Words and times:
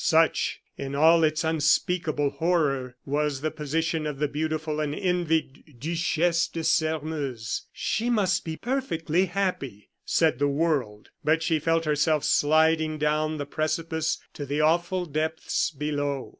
Such, 0.03 0.61
in 0.79 0.95
all 0.95 1.23
its 1.23 1.43
unspeakable 1.43 2.31
horror, 2.31 2.95
was 3.05 3.41
the 3.41 3.51
position 3.51 4.07
of 4.07 4.17
the 4.17 4.27
beautiful 4.27 4.79
and 4.79 4.95
envied 4.95 5.75
Duchesse 5.79 6.47
de 6.47 6.63
Sairmeuse. 6.63 7.67
"She 7.71 8.09
must 8.09 8.43
be 8.43 8.57
perfectly 8.57 9.25
happy," 9.27 9.91
said 10.03 10.39
the 10.39 10.47
world; 10.47 11.09
but 11.23 11.43
she 11.43 11.59
felt 11.59 11.85
herself 11.85 12.23
sliding 12.23 12.97
down 12.97 13.37
the 13.37 13.45
precipice 13.45 14.17
to 14.33 14.43
the 14.43 14.59
awful 14.59 15.05
depths 15.05 15.69
below. 15.69 16.29